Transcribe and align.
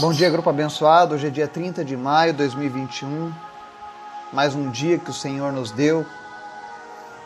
Bom 0.00 0.12
dia, 0.12 0.30
grupo 0.30 0.48
abençoado. 0.48 1.16
Hoje 1.16 1.26
é 1.26 1.30
dia 1.30 1.48
30 1.48 1.84
de 1.84 1.96
maio 1.96 2.30
de 2.30 2.38
2021. 2.38 3.34
Mais 4.32 4.54
um 4.54 4.70
dia 4.70 4.96
que 4.96 5.10
o 5.10 5.12
Senhor 5.12 5.52
nos 5.52 5.72
deu 5.72 6.06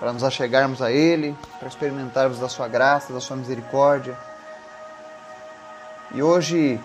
para 0.00 0.10
nos 0.10 0.24
achegarmos 0.24 0.80
a 0.80 0.90
Ele, 0.90 1.36
para 1.58 1.68
experimentarmos 1.68 2.38
da 2.38 2.48
Sua 2.48 2.66
graça, 2.68 3.12
da 3.12 3.20
Sua 3.20 3.36
misericórdia. 3.36 4.16
E 6.14 6.22
hoje, 6.22 6.80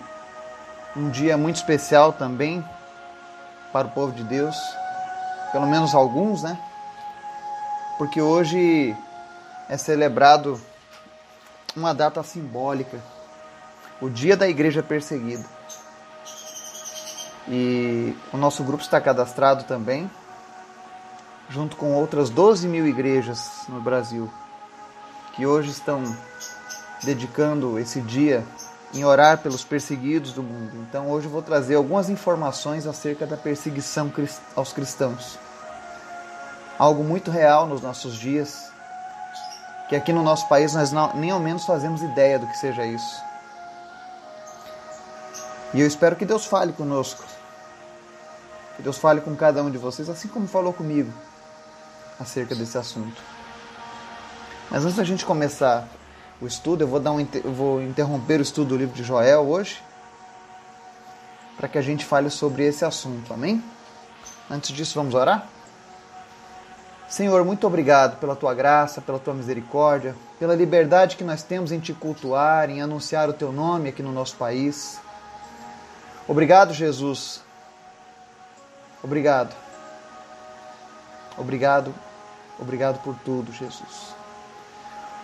um 0.94 1.08
dia 1.08 1.38
muito 1.38 1.56
especial 1.56 2.12
também 2.12 2.62
para 3.72 3.86
o 3.86 3.90
povo 3.90 4.12
de 4.12 4.24
Deus, 4.24 4.56
pelo 5.52 5.66
menos 5.66 5.94
alguns, 5.94 6.42
né? 6.42 6.58
Porque 7.96 8.20
hoje 8.20 8.94
é 9.70 9.78
celebrado 9.78 10.60
uma 11.74 11.94
data 11.94 12.22
simbólica, 12.22 12.98
o 14.02 14.10
Dia 14.10 14.36
da 14.36 14.46
Igreja 14.46 14.82
Perseguida. 14.82 15.56
E 17.50 18.14
o 18.30 18.36
nosso 18.36 18.62
grupo 18.62 18.82
está 18.82 19.00
cadastrado 19.00 19.64
também, 19.64 20.10
junto 21.48 21.76
com 21.76 21.94
outras 21.94 22.28
12 22.28 22.68
mil 22.68 22.86
igrejas 22.86 23.62
no 23.68 23.80
Brasil, 23.80 24.30
que 25.34 25.46
hoje 25.46 25.70
estão 25.70 26.02
dedicando 27.02 27.78
esse 27.78 28.02
dia 28.02 28.44
em 28.92 29.02
orar 29.04 29.38
pelos 29.38 29.64
perseguidos 29.64 30.32
do 30.32 30.42
mundo. 30.42 30.72
Então 30.88 31.08
hoje 31.10 31.26
eu 31.26 31.30
vou 31.30 31.40
trazer 31.40 31.76
algumas 31.76 32.10
informações 32.10 32.86
acerca 32.86 33.26
da 33.26 33.36
perseguição 33.36 34.12
aos 34.54 34.72
cristãos. 34.74 35.38
Algo 36.78 37.02
muito 37.02 37.30
real 37.30 37.66
nos 37.66 37.80
nossos 37.80 38.14
dias, 38.14 38.70
que 39.88 39.96
aqui 39.96 40.12
no 40.12 40.22
nosso 40.22 40.46
país 40.48 40.74
nós 40.74 40.92
não, 40.92 41.14
nem 41.16 41.30
ao 41.30 41.40
menos 41.40 41.64
fazemos 41.64 42.02
ideia 42.02 42.38
do 42.38 42.46
que 42.46 42.58
seja 42.58 42.84
isso. 42.84 43.22
E 45.72 45.80
eu 45.80 45.86
espero 45.86 46.14
que 46.14 46.26
Deus 46.26 46.44
fale 46.44 46.72
conosco 46.72 47.37
que 48.78 48.82
Deus 48.82 48.96
fale 48.96 49.20
com 49.20 49.34
cada 49.34 49.60
um 49.60 49.68
de 49.68 49.76
vocês, 49.76 50.08
assim 50.08 50.28
como 50.28 50.46
falou 50.46 50.72
comigo 50.72 51.12
acerca 52.16 52.54
desse 52.54 52.78
assunto. 52.78 53.20
Mas 54.70 54.84
antes 54.84 54.96
da 54.96 55.02
gente 55.02 55.26
começar 55.26 55.88
o 56.40 56.46
estudo, 56.46 56.84
eu 56.84 56.86
vou, 56.86 57.00
dar 57.00 57.10
um, 57.10 57.18
eu 57.18 57.52
vou 57.52 57.82
interromper 57.82 58.38
o 58.38 58.42
estudo 58.42 58.68
do 58.68 58.76
livro 58.76 58.94
de 58.94 59.02
Joel 59.02 59.48
hoje, 59.48 59.82
para 61.56 61.66
que 61.66 61.76
a 61.76 61.82
gente 61.82 62.04
fale 62.04 62.30
sobre 62.30 62.66
esse 62.66 62.84
assunto, 62.84 63.34
amém? 63.34 63.60
Antes 64.48 64.70
disso, 64.70 64.94
vamos 64.94 65.16
orar? 65.16 65.48
Senhor, 67.08 67.44
muito 67.44 67.66
obrigado 67.66 68.20
pela 68.20 68.36
tua 68.36 68.54
graça, 68.54 69.00
pela 69.00 69.18
tua 69.18 69.34
misericórdia, 69.34 70.14
pela 70.38 70.54
liberdade 70.54 71.16
que 71.16 71.24
nós 71.24 71.42
temos 71.42 71.72
em 71.72 71.80
te 71.80 71.92
cultuar, 71.92 72.70
em 72.70 72.80
anunciar 72.80 73.28
o 73.28 73.32
teu 73.32 73.50
nome 73.50 73.88
aqui 73.88 74.04
no 74.04 74.12
nosso 74.12 74.36
país. 74.36 75.00
Obrigado, 76.28 76.72
Jesus, 76.72 77.42
Obrigado. 79.08 79.56
Obrigado. 81.38 81.94
Obrigado 82.58 83.02
por 83.02 83.16
tudo, 83.24 83.50
Jesus. 83.50 84.14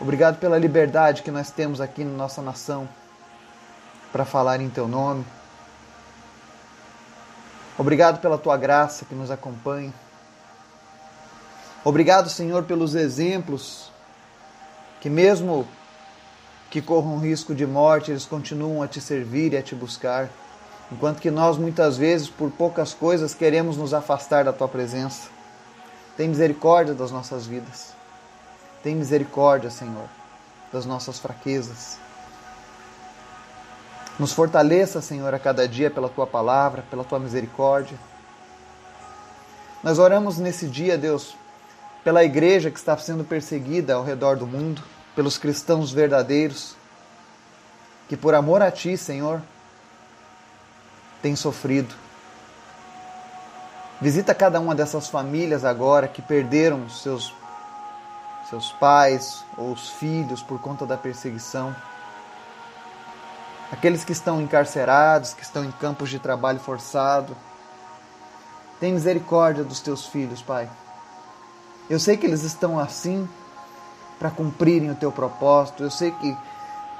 Obrigado 0.01 0.39
pela 0.39 0.57
liberdade 0.57 1.23
que 1.23 1.31
nós 1.31 1.51
temos 1.51 1.83
aqui 1.83 2.03
na 2.03 2.17
nossa 2.17 2.41
nação 2.41 2.89
para 4.11 4.25
falar 4.25 4.59
em 4.59 4.71
teu 4.71 4.89
nome. 4.89 5.23
Obrigado 7.77 8.23
pela 8.23 8.39
tua 8.39 8.57
graça 8.57 9.05
que 9.05 9.15
nos 9.15 9.31
acompanha. 9.31 9.93
Obrigado, 11.85 12.31
Senhor, 12.31 12.63
pelos 12.63 12.95
exemplos 12.95 13.93
que, 15.03 15.11
mesmo 15.11 15.69
que 16.71 16.81
corram 16.81 17.19
risco 17.19 17.55
de 17.55 17.67
morte, 17.67 18.13
eles 18.13 18.25
continuam 18.25 18.83
a 18.83 18.89
te 18.89 18.98
servir 18.98 19.53
e 19.53 19.59
a 19.59 19.63
te 19.63 19.75
buscar. 19.75 20.31
Enquanto 20.95 21.20
que 21.20 21.28
nós 21.28 21.59
muitas 21.59 21.97
vezes, 21.97 22.28
por 22.28 22.53
poucas 22.53 22.95
coisas, 22.95 23.34
queremos 23.34 23.77
nos 23.77 23.92
afastar 23.92 24.45
da 24.45 24.53
tua 24.53 24.69
presença. 24.69 25.28
Tem 26.17 26.29
misericórdia 26.29 26.95
das 26.95 27.11
nossas 27.11 27.45
vidas. 27.45 27.92
Tem 28.80 28.95
misericórdia, 28.95 29.70
Senhor, 29.70 30.08
das 30.73 30.86
nossas 30.86 31.19
fraquezas. 31.19 31.98
Nos 34.20 34.33
fortaleça, 34.33 35.01
Senhor, 35.01 35.35
a 35.35 35.39
cada 35.41 35.67
dia 35.67 35.91
pela 35.91 36.08
tua 36.08 36.29
palavra, 36.29 36.85
pela 36.89 37.02
tua 37.02 37.19
misericórdia. 37.19 37.98
Nós 39.83 39.98
oramos 39.98 40.39
nesse 40.39 40.69
dia, 40.69 40.96
Deus, 40.96 41.35
pela 42.05 42.23
igreja 42.23 42.70
que 42.70 42.79
está 42.79 42.96
sendo 42.96 43.24
perseguida 43.24 43.95
ao 43.95 44.05
redor 44.05 44.36
do 44.36 44.46
mundo, 44.46 44.80
pelos 45.17 45.39
cristãos 45.39 45.90
verdadeiros, 45.90 46.77
que 48.08 48.17
por 48.17 48.33
amor 48.33 48.63
a 48.63 48.70
ti, 48.70 48.96
Senhor, 48.96 49.42
tem 51.24 51.35
sofrido. 51.35 51.95
Visita 53.98 54.35
cada 54.35 54.61
uma 54.61 54.74
dessas 54.74 55.08
famílias 55.08 55.64
agora 55.64 56.07
que 56.07 56.20
perderam 56.20 56.86
seus, 56.90 57.33
seus 58.51 58.70
pais 58.73 59.42
ou 59.57 59.73
os 59.73 59.89
filhos 59.89 60.42
por 60.42 60.61
conta 60.61 60.84
da 60.84 60.98
perseguição. 60.98 61.74
Aqueles 63.73 64.05
que 64.05 64.13
estão 64.13 64.39
encarcerados, 64.39 65.33
que 65.33 65.42
estão 65.42 65.64
em 65.64 65.73
campos 65.73 66.11
de 66.11 66.18
trabalho 66.18 66.61
forçado. 66.61 67.34
Tem 68.79 68.92
misericórdia 68.92 69.64
dos 69.64 69.80
teus 69.80 70.05
filhos, 70.05 70.42
Pai. 70.42 70.68
Eu 71.89 71.98
sei 71.98 72.18
que 72.18 72.27
eles 72.27 72.42
estão 72.42 72.79
assim 72.79 73.27
para 74.18 74.30
cumprirem 74.30 74.90
o 74.90 74.95
teu 74.95 75.11
propósito. 75.11 75.84
Eu 75.84 75.90
sei 75.90 76.11
que 76.11 76.36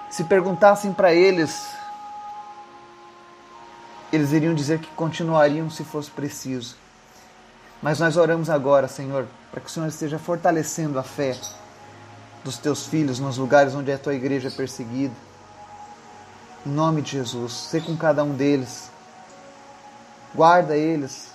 se 0.09 0.25
perguntassem 0.25 0.95
para 0.95 1.13
eles 1.13 1.74
eles 4.15 4.33
iriam 4.33 4.55
dizer 4.55 4.79
que 4.79 4.89
continuariam 4.93 5.69
se 5.69 5.83
fosse 5.85 6.11
preciso. 6.11 6.77
Mas 7.83 7.99
nós 7.99 8.17
oramos 8.17 8.49
agora, 8.49 8.89
Senhor, 8.89 9.27
para 9.51 9.61
que 9.61 9.67
o 9.67 9.71
Senhor 9.71 9.89
esteja 9.89 10.19
fortalecendo 10.19 10.99
a 10.99 11.03
fé 11.03 11.37
dos 12.43 12.59
teus 12.59 12.87
filhos 12.87 13.19
nos 13.19 13.37
lugares 13.37 13.75
onde 13.75 13.91
a 13.93 13.99
tua 13.99 14.15
igreja 14.15 14.49
é 14.49 14.51
perseguida. 14.51 15.15
Em 16.67 16.71
nome 16.71 17.03
de 17.03 17.13
Jesus, 17.13 17.53
ser 17.53 17.85
com 17.85 17.97
cada 17.97 18.23
um 18.23 18.35
deles. 18.35 18.91
Guarda 20.35 20.77
eles, 20.77 21.29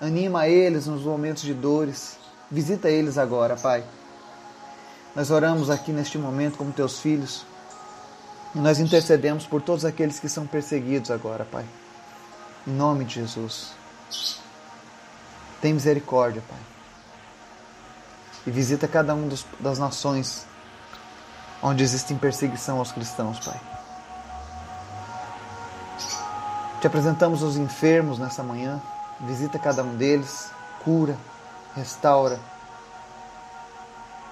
anima 0.00 0.48
eles 0.48 0.86
nos 0.86 1.02
momentos 1.02 1.42
de 1.42 1.52
dores. 1.52 2.16
Visita 2.50 2.88
eles 2.88 3.18
agora, 3.18 3.56
Pai. 3.56 3.84
Nós 5.14 5.30
oramos 5.30 5.70
aqui 5.70 5.92
neste 5.92 6.18
momento 6.18 6.58
como 6.58 6.72
teus 6.72 6.98
filhos 6.98 7.44
e 8.54 8.58
nós 8.58 8.78
intercedemos 8.78 9.46
por 9.46 9.60
todos 9.60 9.84
aqueles 9.84 10.18
que 10.18 10.28
são 10.28 10.46
perseguidos 10.46 11.10
agora, 11.10 11.44
Pai. 11.44 11.64
Em 12.66 12.72
nome 12.72 13.04
de 13.04 13.16
Jesus. 13.16 13.72
Tem 15.60 15.72
misericórdia, 15.72 16.42
Pai. 16.48 16.58
E 18.46 18.50
visita 18.50 18.88
cada 18.88 19.14
uma 19.14 19.34
das 19.60 19.78
nações 19.78 20.46
onde 21.62 21.82
existe 21.82 22.14
perseguição 22.14 22.78
aos 22.78 22.92
cristãos, 22.92 23.38
Pai. 23.40 23.60
Te 26.80 26.86
apresentamos 26.86 27.42
os 27.42 27.56
enfermos 27.56 28.18
nessa 28.18 28.42
manhã. 28.42 28.80
Visita 29.20 29.58
cada 29.58 29.82
um 29.82 29.96
deles, 29.96 30.50
cura, 30.82 31.16
restaura. 31.74 32.38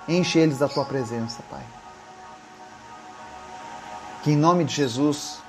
Enche 0.07 0.39
eles 0.39 0.59
da 0.59 0.69
tua 0.69 0.85
presença, 0.85 1.43
Pai. 1.51 1.65
Que 4.23 4.33
em 4.33 4.37
nome 4.37 4.65
de 4.65 4.75
Jesus 4.75 5.42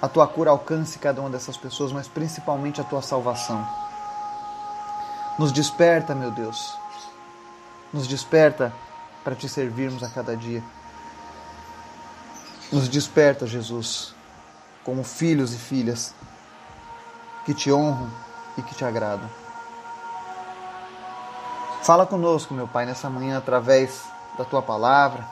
a 0.00 0.08
tua 0.08 0.26
cura 0.26 0.50
alcance 0.50 0.98
cada 0.98 1.20
uma 1.20 1.28
dessas 1.28 1.56
pessoas, 1.56 1.92
mas 1.92 2.08
principalmente 2.08 2.80
a 2.80 2.84
tua 2.84 3.02
salvação. 3.02 3.66
Nos 5.38 5.52
desperta, 5.52 6.14
meu 6.14 6.30
Deus. 6.30 6.74
Nos 7.92 8.06
desperta 8.06 8.72
para 9.22 9.34
te 9.34 9.48
servirmos 9.48 10.02
a 10.02 10.08
cada 10.08 10.36
dia. 10.36 10.62
Nos 12.72 12.88
desperta, 12.88 13.46
Jesus, 13.46 14.14
como 14.84 15.04
filhos 15.04 15.52
e 15.52 15.58
filhas 15.58 16.14
que 17.44 17.52
te 17.52 17.70
honram 17.70 18.10
e 18.56 18.62
que 18.62 18.74
te 18.74 18.84
agradam. 18.84 19.28
Fala 21.82 22.06
conosco, 22.06 22.54
meu 22.54 22.68
Pai, 22.68 22.86
nessa 22.86 23.10
manhã 23.10 23.38
através 23.38 24.04
da 24.38 24.44
tua 24.44 24.62
palavra, 24.62 25.26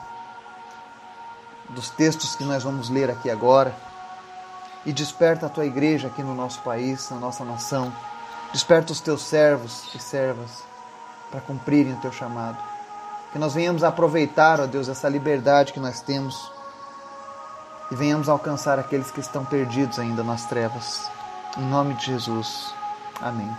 dos 1.69 1.89
textos 1.89 2.35
que 2.35 2.43
nós 2.43 2.63
vamos 2.63 2.89
ler 2.89 3.09
aqui 3.09 3.29
agora 3.29 3.88
e 4.85 4.93
desperta 4.93 5.45
a 5.45 5.49
tua 5.49 5.65
igreja 5.65 6.07
aqui 6.07 6.23
no 6.23 6.33
nosso 6.33 6.61
país, 6.61 7.09
na 7.09 7.17
nossa 7.17 7.43
nação. 7.43 7.91
Desperta 8.51 8.91
os 8.91 9.01
teus 9.01 9.21
servos 9.21 9.93
e 9.93 9.99
servas 9.99 10.63
para 11.29 11.41
cumprirem 11.41 11.93
o 11.93 12.01
teu 12.01 12.11
chamado. 12.11 12.57
Que 13.31 13.37
nós 13.37 13.53
venhamos 13.53 13.83
aproveitar, 13.83 14.59
ó 14.59 14.65
Deus, 14.65 14.89
essa 14.89 15.07
liberdade 15.07 15.73
que 15.73 15.79
nós 15.79 16.01
temos 16.01 16.51
e 17.91 17.95
venhamos 17.95 18.29
alcançar 18.29 18.79
aqueles 18.79 19.11
que 19.11 19.19
estão 19.19 19.45
perdidos 19.45 19.99
ainda 19.99 20.23
nas 20.23 20.45
trevas. 20.45 21.09
Em 21.57 21.63
nome 21.63 21.93
de 21.95 22.05
Jesus. 22.05 22.73
Amém. 23.21 23.49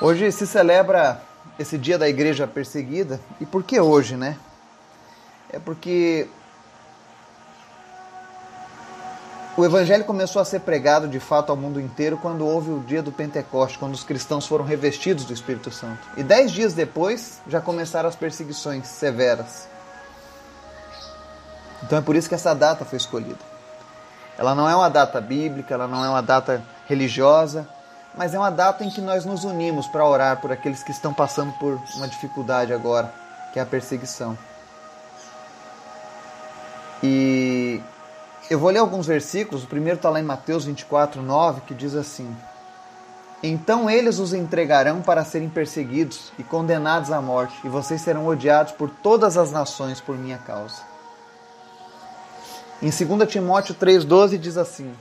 Hoje 0.00 0.30
se 0.30 0.46
celebra 0.46 1.22
esse 1.58 1.78
dia 1.78 1.98
da 1.98 2.08
igreja 2.08 2.46
perseguida. 2.46 3.20
E 3.40 3.46
por 3.46 3.62
que 3.62 3.80
hoje, 3.80 4.16
né? 4.16 4.36
É 5.50 5.58
porque 5.58 6.28
O 9.56 9.64
evangelho 9.64 10.04
começou 10.04 10.42
a 10.42 10.44
ser 10.44 10.60
pregado 10.60 11.08
de 11.08 11.18
fato 11.18 11.48
ao 11.48 11.56
mundo 11.56 11.80
inteiro 11.80 12.18
quando 12.18 12.46
houve 12.46 12.70
o 12.70 12.80
dia 12.80 13.02
do 13.02 13.10
Pentecoste, 13.10 13.78
quando 13.78 13.94
os 13.94 14.04
cristãos 14.04 14.46
foram 14.46 14.66
revestidos 14.66 15.24
do 15.24 15.32
Espírito 15.32 15.70
Santo. 15.70 16.06
E 16.14 16.22
dez 16.22 16.52
dias 16.52 16.74
depois 16.74 17.40
já 17.48 17.58
começaram 17.58 18.06
as 18.06 18.14
perseguições 18.14 18.86
severas. 18.86 19.66
Então 21.82 21.98
é 21.98 22.02
por 22.02 22.14
isso 22.14 22.28
que 22.28 22.34
essa 22.34 22.54
data 22.54 22.84
foi 22.84 22.98
escolhida. 22.98 23.38
Ela 24.36 24.54
não 24.54 24.68
é 24.68 24.76
uma 24.76 24.90
data 24.90 25.22
bíblica, 25.22 25.72
ela 25.72 25.88
não 25.88 26.04
é 26.04 26.08
uma 26.10 26.22
data 26.22 26.62
religiosa, 26.86 27.66
mas 28.14 28.34
é 28.34 28.38
uma 28.38 28.50
data 28.50 28.84
em 28.84 28.90
que 28.90 29.00
nós 29.00 29.24
nos 29.24 29.44
unimos 29.44 29.86
para 29.86 30.04
orar 30.04 30.38
por 30.38 30.52
aqueles 30.52 30.82
que 30.82 30.90
estão 30.90 31.14
passando 31.14 31.52
por 31.52 31.80
uma 31.94 32.06
dificuldade 32.06 32.74
agora, 32.74 33.10
que 33.54 33.58
é 33.58 33.62
a 33.62 33.66
perseguição. 33.66 34.36
E 37.02 37.45
eu 38.48 38.58
vou 38.58 38.70
ler 38.70 38.78
alguns 38.78 39.06
versículos. 39.06 39.64
O 39.64 39.66
primeiro 39.66 39.96
está 39.96 40.08
lá 40.08 40.20
em 40.20 40.24
Mateus 40.24 40.64
24, 40.64 41.20
9, 41.20 41.62
que 41.62 41.74
diz 41.74 41.94
assim: 41.94 42.34
Então 43.42 43.90
eles 43.90 44.18
os 44.18 44.32
entregarão 44.32 45.02
para 45.02 45.24
serem 45.24 45.48
perseguidos 45.48 46.32
e 46.38 46.44
condenados 46.44 47.10
à 47.10 47.20
morte, 47.20 47.54
e 47.64 47.68
vocês 47.68 48.00
serão 48.00 48.26
odiados 48.26 48.72
por 48.72 48.88
todas 48.88 49.36
as 49.36 49.50
nações 49.50 50.00
por 50.00 50.16
minha 50.16 50.38
causa. 50.38 50.76
Em 52.80 52.90
2 52.90 53.28
Timóteo 53.30 53.74
3,12 53.74 54.38
diz 54.38 54.56
assim: 54.56 54.92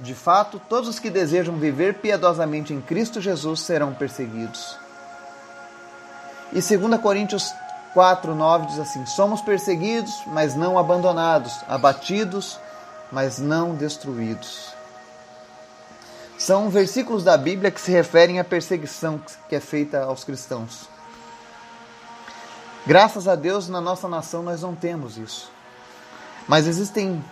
De 0.00 0.14
fato, 0.14 0.60
todos 0.68 0.88
os 0.88 0.98
que 0.98 1.10
desejam 1.10 1.56
viver 1.56 1.94
piedosamente 1.94 2.72
em 2.72 2.80
Cristo 2.80 3.20
Jesus 3.20 3.60
serão 3.60 3.92
perseguidos. 3.92 4.78
E 6.52 6.62
2 6.62 7.00
Coríntios 7.02 7.52
4,9 7.94 8.66
diz 8.66 8.78
assim: 8.78 9.04
Somos 9.04 9.42
perseguidos, 9.42 10.22
mas 10.28 10.54
não 10.54 10.78
abandonados, 10.78 11.52
abatidos, 11.68 12.58
mas 13.10 13.38
não 13.38 13.74
destruídos. 13.74 14.72
São 16.38 16.70
versículos 16.70 17.24
da 17.24 17.36
Bíblia 17.36 17.70
que 17.70 17.80
se 17.80 17.90
referem 17.90 18.38
à 18.38 18.44
perseguição 18.44 19.20
que 19.48 19.56
é 19.56 19.60
feita 19.60 20.04
aos 20.04 20.22
cristãos. 20.22 20.88
Graças 22.86 23.26
a 23.26 23.34
Deus, 23.34 23.68
na 23.68 23.80
nossa 23.80 24.08
nação 24.08 24.42
nós 24.42 24.62
não 24.62 24.74
temos 24.74 25.18
isso. 25.18 25.50
Mas 26.46 26.66
existem 26.66 27.22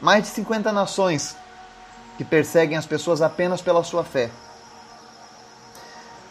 mais 0.00 0.22
de 0.22 0.28
50 0.30 0.72
nações 0.72 1.36
que 2.16 2.24
perseguem 2.24 2.78
as 2.78 2.86
pessoas 2.86 3.20
apenas 3.20 3.60
pela 3.60 3.82
sua 3.82 4.04
fé. 4.04 4.30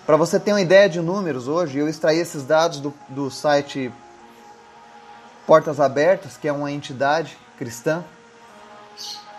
Para 0.06 0.18
você 0.18 0.40
ter 0.40 0.52
uma 0.52 0.62
ideia 0.62 0.90
de 0.90 1.00
números, 1.00 1.48
hoje 1.48 1.78
eu 1.78 1.88
extraí 1.88 2.18
esses 2.18 2.44
dados 2.44 2.80
do, 2.80 2.94
do 3.10 3.30
site 3.30 3.92
Portas 5.46 5.80
Abertas, 5.80 6.38
que 6.38 6.48
é 6.48 6.52
uma 6.52 6.72
entidade 6.72 7.38
cristã 7.58 8.04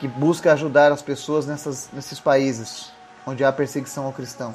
que 0.00 0.08
busca 0.08 0.52
ajudar 0.52 0.90
as 0.90 1.02
pessoas 1.02 1.46
nessas, 1.46 1.88
nesses 1.92 2.18
países 2.18 2.90
onde 3.26 3.44
há 3.44 3.52
perseguição 3.52 4.04
ao 4.04 4.12
cristão. 4.12 4.54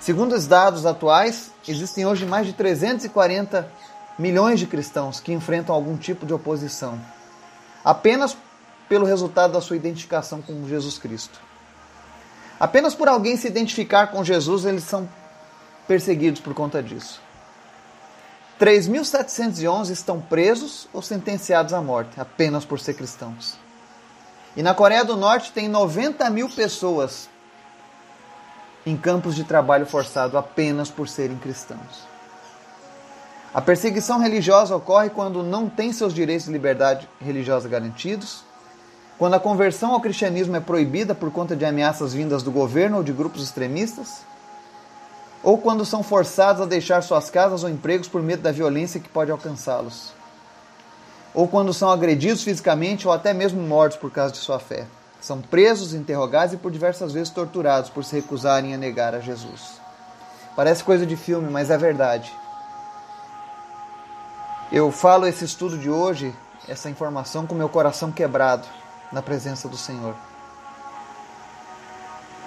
Segundo 0.00 0.34
os 0.34 0.46
dados 0.46 0.86
atuais, 0.86 1.50
existem 1.66 2.06
hoje 2.06 2.24
mais 2.24 2.46
de 2.46 2.52
340 2.52 3.70
milhões 4.18 4.58
de 4.58 4.66
cristãos 4.66 5.20
que 5.20 5.32
enfrentam 5.32 5.74
algum 5.74 5.96
tipo 5.96 6.26
de 6.26 6.34
oposição, 6.34 7.00
apenas 7.84 8.36
pelo 8.88 9.06
resultado 9.06 9.52
da 9.52 9.60
sua 9.60 9.76
identificação 9.76 10.40
com 10.40 10.66
Jesus 10.66 10.98
Cristo. 10.98 11.40
Apenas 12.58 12.94
por 12.94 13.08
alguém 13.08 13.36
se 13.36 13.46
identificar 13.46 14.08
com 14.08 14.24
Jesus, 14.24 14.64
eles 14.64 14.82
são 14.82 15.08
perseguidos 15.86 16.40
por 16.40 16.54
conta 16.54 16.82
disso. 16.82 17.20
3.711 18.58 19.90
estão 19.90 20.20
presos 20.20 20.88
ou 20.92 21.00
sentenciados 21.00 21.72
à 21.72 21.80
morte 21.80 22.20
apenas 22.20 22.64
por 22.64 22.80
ser 22.80 22.94
cristãos. 22.94 23.56
E 24.56 24.62
na 24.62 24.74
Coreia 24.74 25.04
do 25.04 25.16
Norte 25.16 25.52
tem 25.52 25.68
90 25.68 26.28
mil 26.30 26.50
pessoas 26.50 27.28
em 28.84 28.96
campos 28.96 29.36
de 29.36 29.44
trabalho 29.44 29.86
forçado 29.86 30.36
apenas 30.36 30.90
por 30.90 31.08
serem 31.08 31.38
cristãos. 31.38 32.08
A 33.54 33.60
perseguição 33.60 34.18
religiosa 34.18 34.74
ocorre 34.74 35.10
quando 35.10 35.42
não 35.42 35.68
tem 35.68 35.92
seus 35.92 36.12
direitos 36.12 36.46
de 36.46 36.52
liberdade 36.52 37.08
religiosa 37.20 37.68
garantidos, 37.68 38.42
quando 39.18 39.34
a 39.34 39.40
conversão 39.40 39.92
ao 39.92 40.00
cristianismo 40.00 40.56
é 40.56 40.60
proibida 40.60 41.14
por 41.14 41.30
conta 41.30 41.54
de 41.54 41.64
ameaças 41.64 42.12
vindas 42.12 42.42
do 42.42 42.50
governo 42.50 42.98
ou 42.98 43.02
de 43.02 43.12
grupos 43.12 43.42
extremistas, 43.42 44.22
ou 45.48 45.56
quando 45.56 45.82
são 45.82 46.02
forçados 46.02 46.60
a 46.60 46.66
deixar 46.66 47.02
suas 47.02 47.30
casas 47.30 47.64
ou 47.64 47.70
empregos 47.70 48.06
por 48.06 48.22
medo 48.22 48.42
da 48.42 48.52
violência 48.52 49.00
que 49.00 49.08
pode 49.08 49.30
alcançá-los 49.30 50.12
ou 51.32 51.48
quando 51.48 51.72
são 51.72 51.90
agredidos 51.90 52.44
fisicamente 52.44 53.08
ou 53.08 53.14
até 53.14 53.32
mesmo 53.32 53.62
mortos 53.62 53.96
por 53.96 54.10
causa 54.10 54.32
de 54.32 54.38
sua 54.38 54.58
fé. 54.58 54.86
São 55.22 55.40
presos, 55.40 55.94
interrogados 55.94 56.52
e 56.52 56.58
por 56.58 56.70
diversas 56.70 57.14
vezes 57.14 57.30
torturados 57.30 57.88
por 57.88 58.04
se 58.04 58.16
recusarem 58.16 58.74
a 58.74 58.76
negar 58.76 59.14
a 59.14 59.20
Jesus. 59.20 59.80
Parece 60.54 60.84
coisa 60.84 61.06
de 61.06 61.16
filme, 61.16 61.50
mas 61.50 61.70
é 61.70 61.78
verdade. 61.78 62.30
Eu 64.70 64.92
falo 64.92 65.26
esse 65.26 65.46
estudo 65.46 65.78
de 65.78 65.88
hoje, 65.88 66.30
essa 66.68 66.90
informação, 66.90 67.46
com 67.46 67.54
meu 67.54 67.70
coração 67.70 68.12
quebrado 68.12 68.68
na 69.10 69.22
presença 69.22 69.66
do 69.66 69.78
Senhor. 69.78 70.14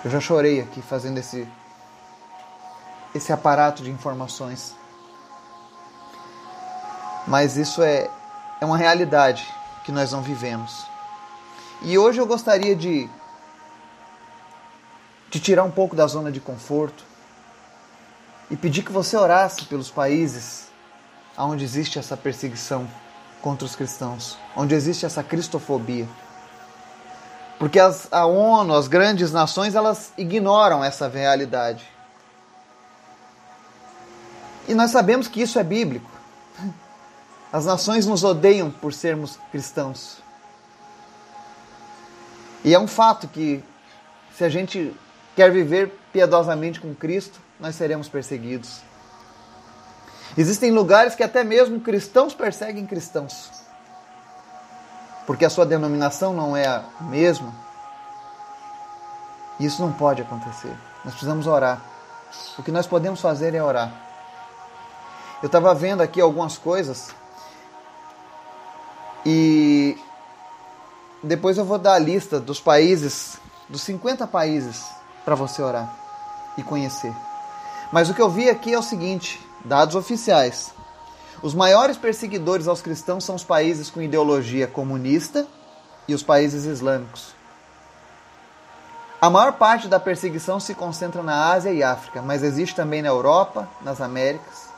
Eu 0.06 0.12
já 0.12 0.20
chorei 0.20 0.62
aqui 0.62 0.84
fazendo 0.84 1.18
esse 1.18 1.48
esse 3.14 3.32
aparato 3.32 3.84
de 3.84 3.92
informações. 3.92 4.76
Mas 7.28 7.58
isso 7.58 7.84
é 7.84 8.10
é 8.62 8.66
uma 8.66 8.78
realidade 8.78 9.52
que 9.84 9.92
nós 9.92 10.12
não 10.12 10.22
vivemos. 10.22 10.86
E 11.82 11.98
hoje 11.98 12.22
eu 12.22 12.28
gostaria 12.28 12.76
de, 12.76 13.10
de 15.32 15.40
tirar 15.40 15.64
um 15.64 15.72
pouco 15.72 15.96
da 15.96 16.06
zona 16.06 16.32
de 16.32 16.40
conforto 16.40 17.04
e 18.52 18.56
pedir 18.56 18.84
que 18.84 18.92
você 18.92 19.18
orasse 19.18 19.66
pelos 19.66 19.90
países 19.90 20.68
onde 21.36 21.64
existe 21.64 21.98
essa 21.98 22.16
perseguição 22.16 22.88
contra 23.42 23.66
os 23.66 23.76
cristãos, 23.76 24.38
onde 24.56 24.76
existe 24.76 25.08
essa 25.08 25.24
cristofobia. 25.24 26.08
Porque 27.58 27.80
as, 27.80 28.08
a 28.12 28.28
ONU, 28.28 28.76
as 28.76 28.88
grandes 28.88 29.32
nações, 29.32 29.74
elas 29.74 30.14
ignoram 30.16 30.84
essa 30.84 31.08
realidade. 31.08 31.84
E 34.72 34.74
nós 34.74 34.92
sabemos 34.92 35.28
que 35.28 35.42
isso 35.42 35.60
é 35.60 35.64
bíblico. 35.66 36.10
As 37.52 37.66
nações 37.66 38.06
nos 38.06 38.24
odeiam 38.24 38.72
por 38.72 38.94
sermos 38.94 39.38
cristãos. 39.52 40.20
E 42.64 42.74
é 42.74 42.80
um 42.80 42.88
fato 42.88 43.28
que, 43.28 43.62
se 44.34 44.46
a 44.46 44.48
gente 44.48 44.96
quer 45.36 45.52
viver 45.52 46.00
piedosamente 46.14 46.80
com 46.80 46.96
Cristo, 46.96 47.38
nós 47.60 47.76
seremos 47.76 48.08
perseguidos. 48.08 48.80
Existem 50.38 50.72
lugares 50.72 51.16
que 51.16 51.24
até 51.24 51.44
mesmo 51.44 51.82
cristãos 51.82 52.34
perseguem 52.34 52.86
cristãos, 52.86 53.52
porque 55.28 55.44
a 55.44 55.50
sua 55.50 55.66
denominação 55.66 56.32
não 56.32 56.56
é 56.56 56.66
a 56.66 56.86
mesma. 57.02 57.54
Isso 59.60 59.82
não 59.82 59.92
pode 59.92 60.22
acontecer. 60.22 60.74
Nós 61.04 61.14
precisamos 61.14 61.46
orar. 61.46 61.82
O 62.58 62.64
que 62.64 62.72
nós 62.72 62.88
podemos 62.88 63.20
fazer 63.20 63.54
é 63.54 63.62
orar. 63.62 64.11
Eu 65.42 65.48
estava 65.48 65.74
vendo 65.74 66.02
aqui 66.02 66.22
algumas 66.22 66.58
coisas 66.58 67.10
e 69.26 69.98
depois 71.24 71.58
eu 71.58 71.66
vou 71.66 71.78
dar 71.78 71.94
a 71.94 72.00
lista 72.00 72.40
dos 72.40 72.60
países, 72.60 73.38
dos 73.68 73.82
50 73.82 74.28
países, 74.28 74.84
para 75.26 75.36
você 75.36 75.62
orar 75.62 75.94
e 76.58 76.64
conhecer. 76.64 77.14
Mas 77.92 78.10
o 78.10 78.14
que 78.14 78.22
eu 78.22 78.30
vi 78.30 78.50
aqui 78.50 78.74
é 78.74 78.80
o 78.80 78.84
seguinte: 78.84 79.40
dados 79.66 79.96
oficiais. 79.96 80.74
Os 81.42 81.56
maiores 81.56 81.98
perseguidores 81.98 82.68
aos 82.68 82.82
cristãos 82.82 83.24
são 83.24 83.36
os 83.36 83.44
países 83.44 83.90
com 83.90 84.02
ideologia 84.02 84.68
comunista 84.68 85.48
e 86.08 86.14
os 86.14 86.22
países 86.22 86.66
islâmicos. 86.66 87.34
A 89.20 89.30
maior 89.30 89.54
parte 89.54 89.88
da 89.88 90.00
perseguição 90.00 90.60
se 90.60 90.74
concentra 90.74 91.22
na 91.22 91.52
Ásia 91.52 91.72
e 91.72 91.84
África, 91.84 92.22
mas 92.22 92.44
existe 92.44 92.76
também 92.76 93.02
na 93.02 93.10
Europa, 93.10 93.68
nas 93.82 94.02
Américas. 94.02 94.71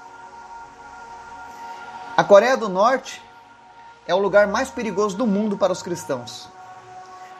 A 2.15 2.24
Coreia 2.24 2.55
do 2.55 2.70
Norte 2.70 3.24
é 4.05 4.13
o 4.13 4.20
lugar 4.20 4.46
mais 4.46 4.70
perigoso 4.70 5.17
do 5.17 5.25
mundo 5.25 5.58
para 5.58 5.74
os 5.74 5.82
cristãos. 5.82 6.48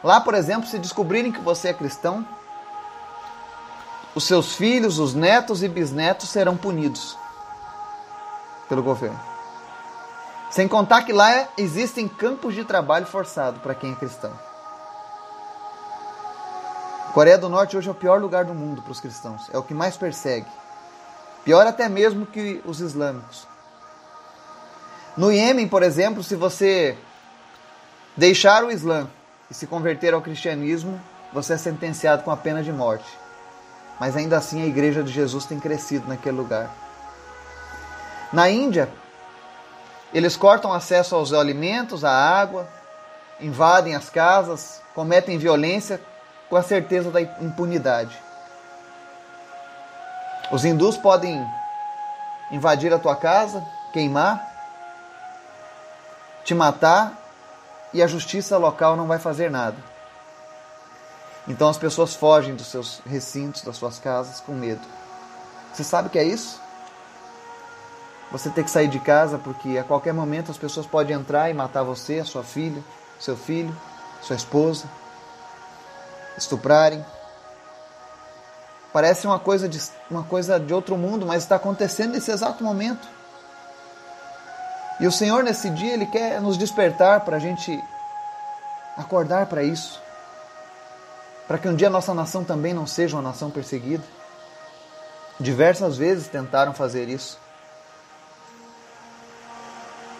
Lá, 0.02 0.20
por 0.20 0.34
exemplo, 0.34 0.68
se 0.68 0.80
descobrirem 0.80 1.30
que 1.30 1.40
você 1.40 1.68
é 1.68 1.72
cristão, 1.72 2.26
os 4.16 4.24
seus 4.24 4.54
filhos, 4.54 4.98
os 4.98 5.14
netos 5.14 5.62
e 5.62 5.68
bisnetos 5.68 6.28
serão 6.28 6.56
punidos 6.56 7.16
pelo 8.68 8.82
governo. 8.82 9.20
Sem 10.50 10.66
contar 10.66 11.02
que 11.02 11.12
lá 11.12 11.48
existem 11.56 12.08
campos 12.08 12.54
de 12.54 12.64
trabalho 12.64 13.06
forçado 13.06 13.60
para 13.60 13.74
quem 13.76 13.92
é 13.92 13.96
cristão. 13.96 14.32
Coreia 17.12 17.38
do 17.38 17.48
Norte 17.48 17.76
hoje 17.76 17.88
é 17.88 17.92
o 17.92 17.94
pior 17.94 18.20
lugar 18.20 18.44
do 18.44 18.54
mundo 18.54 18.82
para 18.82 18.90
os 18.90 19.00
cristãos, 19.00 19.48
é 19.52 19.58
o 19.58 19.62
que 19.62 19.72
mais 19.72 19.96
persegue. 19.96 20.48
Pior 21.44 21.64
até 21.64 21.88
mesmo 21.88 22.26
que 22.26 22.60
os 22.64 22.80
islâmicos. 22.80 23.53
No 25.16 25.30
Iêmen, 25.30 25.68
por 25.68 25.82
exemplo, 25.82 26.24
se 26.24 26.34
você 26.34 26.98
deixar 28.16 28.64
o 28.64 28.70
Islã 28.70 29.08
e 29.48 29.54
se 29.54 29.66
converter 29.66 30.12
ao 30.12 30.20
cristianismo, 30.20 31.00
você 31.32 31.54
é 31.54 31.56
sentenciado 31.56 32.24
com 32.24 32.30
a 32.30 32.36
pena 32.36 32.62
de 32.62 32.72
morte. 32.72 33.06
Mas 34.00 34.16
ainda 34.16 34.36
assim 34.36 34.62
a 34.62 34.66
igreja 34.66 35.02
de 35.02 35.12
Jesus 35.12 35.44
tem 35.44 35.60
crescido 35.60 36.08
naquele 36.08 36.36
lugar. 36.36 36.68
Na 38.32 38.50
Índia, 38.50 38.88
eles 40.12 40.36
cortam 40.36 40.72
acesso 40.72 41.14
aos 41.14 41.32
alimentos, 41.32 42.04
à 42.04 42.10
água, 42.10 42.68
invadem 43.40 43.94
as 43.94 44.10
casas, 44.10 44.82
cometem 44.94 45.38
violência 45.38 46.00
com 46.48 46.56
a 46.56 46.62
certeza 46.62 47.10
da 47.10 47.20
impunidade. 47.20 48.16
Os 50.52 50.64
hindus 50.64 50.96
podem 50.96 51.44
invadir 52.50 52.92
a 52.92 52.98
tua 52.98 53.16
casa, 53.16 53.64
queimar, 53.92 54.53
te 56.44 56.54
matar 56.54 57.18
e 57.92 58.02
a 58.02 58.06
justiça 58.06 58.58
local 58.58 58.96
não 58.96 59.06
vai 59.06 59.18
fazer 59.18 59.50
nada. 59.50 59.76
Então 61.46 61.68
as 61.68 61.78
pessoas 61.78 62.14
fogem 62.14 62.54
dos 62.54 62.66
seus 62.66 63.00
recintos, 63.06 63.62
das 63.62 63.76
suas 63.76 63.98
casas 63.98 64.40
com 64.40 64.52
medo. 64.52 64.80
Você 65.72 65.84
sabe 65.84 66.08
o 66.08 66.10
que 66.10 66.18
é 66.18 66.24
isso? 66.24 66.60
Você 68.32 68.50
tem 68.50 68.64
que 68.64 68.70
sair 68.70 68.88
de 68.88 68.98
casa 68.98 69.38
porque 69.38 69.78
a 69.78 69.84
qualquer 69.84 70.12
momento 70.12 70.50
as 70.50 70.58
pessoas 70.58 70.86
podem 70.86 71.16
entrar 71.16 71.50
e 71.50 71.54
matar 71.54 71.82
você, 71.82 72.20
a 72.20 72.24
sua 72.24 72.42
filha, 72.42 72.82
seu 73.20 73.36
filho, 73.36 73.74
sua 74.22 74.36
esposa, 74.36 74.88
estuprarem. 76.36 77.04
Parece 78.92 79.26
uma 79.26 79.38
coisa 79.38 79.68
de, 79.68 79.80
uma 80.10 80.24
coisa 80.24 80.58
de 80.58 80.72
outro 80.72 80.96
mundo, 80.96 81.26
mas 81.26 81.42
está 81.42 81.56
acontecendo 81.56 82.12
nesse 82.12 82.30
exato 82.30 82.64
momento. 82.64 83.06
E 85.00 85.06
o 85.06 85.12
Senhor, 85.12 85.42
nesse 85.42 85.70
dia, 85.70 85.92
Ele 85.92 86.06
quer 86.06 86.40
nos 86.40 86.56
despertar 86.56 87.20
para 87.20 87.36
a 87.36 87.40
gente 87.40 87.82
acordar 88.96 89.46
para 89.46 89.62
isso. 89.62 90.00
Para 91.48 91.58
que 91.58 91.68
um 91.68 91.74
dia 91.74 91.88
a 91.88 91.90
nossa 91.90 92.14
nação 92.14 92.44
também 92.44 92.72
não 92.72 92.86
seja 92.86 93.16
uma 93.16 93.22
nação 93.22 93.50
perseguida. 93.50 94.04
Diversas 95.38 95.96
vezes 95.96 96.28
tentaram 96.28 96.72
fazer 96.72 97.08
isso. 97.08 97.38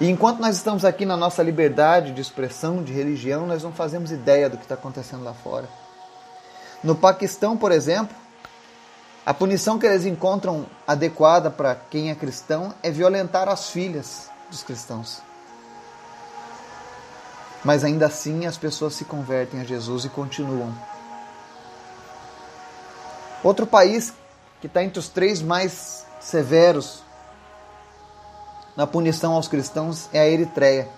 E 0.01 0.11
enquanto 0.11 0.41
nós 0.41 0.57
estamos 0.57 0.85
aqui 0.85 1.07
na 1.07 1.17
nossa 1.17 1.41
liberdade 1.41 2.11
de 2.11 2.21
expressão, 2.21 2.83
de 2.83 2.93
religião, 2.93 3.47
nós 3.47 3.63
não 3.63 3.73
fazemos 3.73 4.11
ideia 4.11 4.51
do 4.51 4.57
que 4.57 4.65
está 4.65 4.75
acontecendo 4.75 5.23
lá 5.23 5.33
fora. 5.33 5.69
No 6.83 6.97
Paquistão, 6.97 7.57
por 7.57 7.71
exemplo, 7.71 8.15
a 9.25 9.33
punição 9.33 9.79
que 9.79 9.87
eles 9.87 10.05
encontram 10.05 10.67
adequada 10.85 11.49
para 11.49 11.77
quem 11.77 12.11
é 12.11 12.15
cristão 12.15 12.75
é 12.83 12.91
violentar 12.91 13.49
as 13.49 13.71
filhas 13.71 14.34
dos 14.55 14.63
cristãos. 14.63 15.21
Mas 17.65 17.83
ainda 17.83 18.07
assim 18.07 18.47
as 18.47 18.57
pessoas 18.57 18.95
se 18.95 19.05
convertem 19.05 19.61
a 19.61 19.65
Jesus 19.65 20.05
e 20.05 20.09
continuam. 20.09 20.73
Outro 23.43 23.67
país 23.67 24.15
que 24.61 24.67
está 24.67 24.83
entre 24.83 24.99
os 24.99 25.09
três 25.09 25.43
mais 25.43 26.07
severos 26.21 27.03
na 28.77 28.87
punição 28.87 29.35
aos 29.35 29.49
cristãos 29.49 30.09
é 30.13 30.21
a 30.21 30.29
Eritreia. 30.29 30.89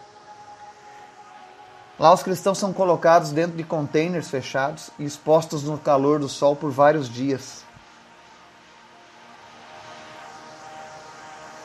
Lá 1.98 2.12
os 2.12 2.22
cristãos 2.22 2.58
são 2.58 2.72
colocados 2.72 3.30
dentro 3.30 3.56
de 3.56 3.64
containers 3.64 4.28
fechados 4.28 4.90
e 4.98 5.04
expostos 5.04 5.62
no 5.62 5.78
calor 5.78 6.18
do 6.20 6.28
sol 6.28 6.54
por 6.54 6.70
vários 6.70 7.08
dias. 7.08 7.64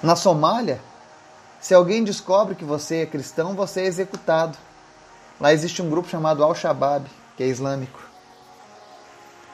Na 0.01 0.15
Somália, 0.15 0.81
se 1.61 1.75
alguém 1.75 2.03
descobre 2.03 2.55
que 2.55 2.65
você 2.65 3.03
é 3.03 3.05
cristão, 3.05 3.53
você 3.53 3.81
é 3.81 3.85
executado. 3.85 4.57
Lá 5.39 5.53
existe 5.53 5.79
um 5.79 5.89
grupo 5.91 6.09
chamado 6.09 6.43
Al-Shabaab, 6.43 7.07
que 7.37 7.43
é 7.43 7.45
islâmico. 7.45 8.01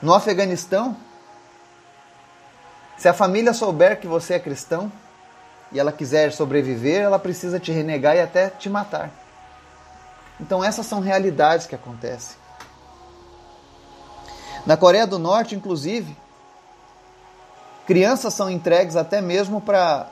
No 0.01 0.13
Afeganistão, 0.13 0.95
se 2.97 3.09
a 3.09 3.13
família 3.13 3.53
souber 3.53 3.99
que 3.99 4.07
você 4.07 4.35
é 4.35 4.39
cristão 4.39 4.89
e 5.69 5.77
ela 5.77 5.91
quiser 5.91 6.31
sobreviver, 6.31 7.01
ela 7.01 7.19
precisa 7.19 7.59
te 7.59 7.73
renegar 7.73 8.15
e 8.15 8.21
até 8.21 8.49
te 8.49 8.69
matar. 8.69 9.11
Então 10.39 10.63
essas 10.63 10.85
são 10.85 11.01
realidades 11.01 11.67
que 11.67 11.75
acontecem. 11.75 12.37
Na 14.65 14.77
Coreia 14.77 15.05
do 15.05 15.19
Norte, 15.19 15.55
inclusive, 15.55 16.15
crianças 17.85 18.33
são 18.33 18.49
entregues 18.49 18.95
até 18.95 19.19
mesmo 19.19 19.59
para 19.59 20.07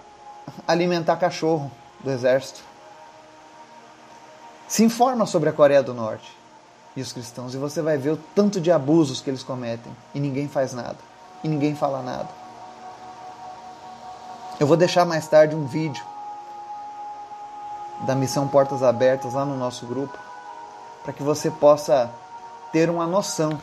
alimentar 0.67 1.15
cachorro 1.15 1.71
do 2.05 2.11
exército. 2.11 2.61
Se 4.67 4.83
informa 4.83 5.25
sobre 5.25 5.49
a 5.49 5.53
Coreia 5.53 5.83
do 5.83 5.93
Norte 5.93 6.31
e 6.95 7.01
os 7.01 7.11
cristãos 7.11 7.53
e 7.53 7.57
você 7.57 7.81
vai 7.81 7.97
ver 7.97 8.11
o 8.11 8.17
tanto 8.17 8.61
de 8.61 8.71
abusos 8.71 9.19
que 9.19 9.29
eles 9.29 9.43
cometem 9.43 9.91
e 10.13 10.19
ninguém 10.19 10.47
faz 10.47 10.71
nada 10.71 10.97
e 11.43 11.47
ninguém 11.47 11.75
fala 11.75 12.01
nada. 12.01 12.29
Eu 14.59 14.67
vou 14.67 14.77
deixar 14.77 15.03
mais 15.03 15.27
tarde 15.27 15.55
um 15.55 15.65
vídeo 15.65 16.05
da 18.05 18.15
missão 18.15 18.47
Portas 18.47 18.81
Abertas 18.83 19.33
lá 19.33 19.43
no 19.43 19.57
nosso 19.57 19.85
grupo 19.85 20.17
para 21.03 21.11
que 21.11 21.23
você 21.23 21.51
possa 21.51 22.09
ter 22.71 22.89
uma 22.89 23.05
noção, 23.05 23.59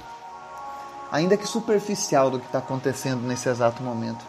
ainda 1.10 1.36
que 1.36 1.46
superficial, 1.46 2.30
do 2.30 2.38
que 2.38 2.46
está 2.46 2.58
acontecendo 2.58 3.22
nesse 3.22 3.48
exato 3.48 3.82
momento 3.82 4.24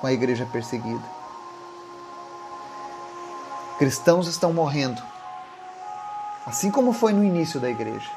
com 0.00 0.06
a 0.06 0.12
igreja 0.12 0.46
perseguida. 0.50 1.15
Cristãos 3.78 4.26
estão 4.26 4.54
morrendo, 4.54 5.02
assim 6.46 6.70
como 6.70 6.94
foi 6.94 7.12
no 7.12 7.22
início 7.22 7.60
da 7.60 7.68
igreja. 7.68 8.10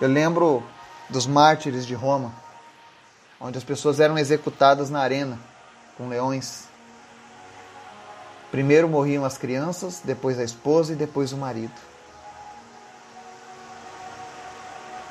Eu 0.00 0.08
lembro 0.08 0.62
dos 1.08 1.26
mártires 1.26 1.86
de 1.86 1.94
Roma, 1.94 2.32
onde 3.40 3.56
as 3.56 3.64
pessoas 3.64 4.00
eram 4.00 4.18
executadas 4.18 4.90
na 4.90 5.00
arena 5.00 5.38
com 5.96 6.08
leões. 6.08 6.68
Primeiro 8.50 8.86
morriam 8.86 9.24
as 9.24 9.38
crianças, 9.38 10.02
depois 10.04 10.38
a 10.38 10.44
esposa 10.44 10.92
e 10.92 10.96
depois 10.96 11.32
o 11.32 11.36
marido. 11.38 11.72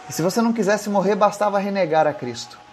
E 0.08 0.14
se 0.14 0.22
você 0.22 0.42
não 0.42 0.54
quisesse 0.54 0.90
morrer, 0.90 1.16
bastava 1.16 1.58
renegar 1.58 2.06
a 2.06 2.14
Cristo. 2.14 2.67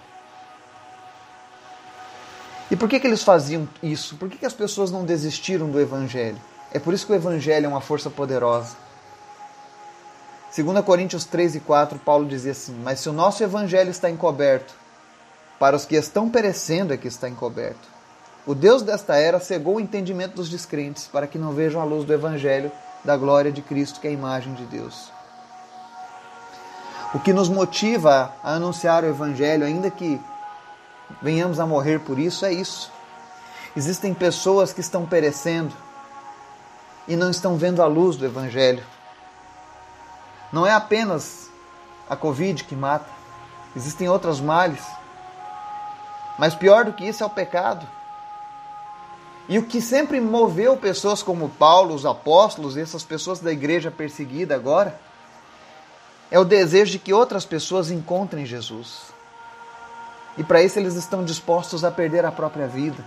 E 2.71 2.77
por 2.77 2.89
que, 2.89 2.99
que 2.99 3.07
eles 3.07 3.23
faziam 3.23 3.69
isso? 3.83 4.17
Por 4.17 4.29
que, 4.29 4.39
que 4.39 4.47
as 4.47 4.55
pessoas 4.55 4.91
não 4.91 5.05
desistiram 5.05 5.71
do 5.71 5.81
Evangelho? 5.81 6.39
É 6.73 6.79
por 6.79 6.95
isso 6.95 7.07
que 7.07 7.13
o 7.13 7.17
Evangelho 7.17 7.67
é 7.67 7.69
uma 7.69 7.81
força 7.81 8.09
poderosa. 8.09 8.77
2 10.57 10.85
Coríntios 10.85 11.25
3 11.25 11.57
e 11.57 11.61
4, 11.61 11.99
Paulo 11.99 12.27
dizia 12.27 12.53
assim: 12.53 12.75
Mas 12.83 13.01
se 13.01 13.09
o 13.09 13.13
nosso 13.13 13.43
Evangelho 13.43 13.91
está 13.91 14.09
encoberto, 14.09 14.75
para 15.59 15.77
os 15.77 15.85
que 15.85 15.97
estão 15.97 16.31
perecendo 16.31 16.93
é 16.93 16.97
que 16.97 17.09
está 17.09 17.29
encoberto. 17.29 17.89
O 18.47 18.55
Deus 18.55 18.83
desta 18.83 19.17
era 19.17 19.41
cegou 19.41 19.77
o 19.77 19.81
entendimento 19.81 20.35
dos 20.35 20.51
descrentes, 20.51 21.07
para 21.07 21.27
que 21.27 21.39
não 21.39 21.53
vejam 21.53 21.81
a 21.81 21.85
luz 21.85 22.05
do 22.05 22.13
Evangelho 22.13 22.71
da 23.05 23.17
glória 23.17 23.51
de 23.51 23.63
Cristo, 23.63 24.01
que 24.01 24.07
é 24.07 24.11
a 24.11 24.15
imagem 24.15 24.55
de 24.55 24.65
Deus. 24.65 25.11
O 27.15 27.21
que 27.21 27.33
nos 27.33 27.49
motiva 27.49 28.35
a 28.43 28.55
anunciar 28.55 29.05
o 29.05 29.09
Evangelho, 29.09 29.65
ainda 29.65 29.91
que 29.91 30.21
venhamos 31.23 31.61
a 31.61 31.67
morrer 31.67 32.01
por 32.01 32.19
isso, 32.19 32.45
é 32.45 32.53
isso. 32.53 32.93
Existem 33.77 34.15
pessoas 34.15 34.73
que 34.73 34.81
estão 34.81 35.05
perecendo 35.05 35.75
e 37.09 37.17
não 37.17 37.31
estão 37.31 37.57
vendo 37.57 37.83
a 37.83 37.87
luz 37.87 38.17
do 38.17 38.25
Evangelho. 38.25 38.85
Não 40.53 40.67
é 40.67 40.73
apenas 40.73 41.51
a 42.09 42.15
Covid 42.15 42.65
que 42.65 42.77
mata, 42.77 43.09
existem 43.75 44.09
outros 44.09 44.41
males. 44.41 44.85
Mas 46.39 46.55
pior 46.55 46.85
do 46.85 46.93
que 46.93 47.05
isso 47.05 47.23
é 47.23 47.27
o 47.27 47.31
pecado. 47.31 47.87
E 49.49 49.59
o 49.59 49.67
que 49.67 49.81
sempre 49.81 50.21
moveu 50.21 50.77
pessoas 50.77 51.23
como 51.23 51.51
Paulo, 51.51 51.95
os 51.95 52.07
apóstolos, 52.07 52.77
essas 52.77 53.05
pessoas 53.05 53.41
da 53.41 53.53
igreja 53.53 53.91
perseguida 53.91 54.55
agora, 54.55 54.99
é 56.31 56.39
o 56.39 56.45
desejo 56.45 56.93
de 56.93 56.99
que 56.99 57.13
outras 57.13 57.45
pessoas 57.45 57.91
encontrem 57.91 58.47
Jesus. 58.47 59.13
E 60.37 60.43
para 60.43 60.63
isso 60.63 60.79
eles 60.79 60.95
estão 60.95 61.25
dispostos 61.25 61.85
a 61.85 61.91
perder 61.91 62.25
a 62.25 62.33
própria 62.33 62.67
vida, 62.67 63.05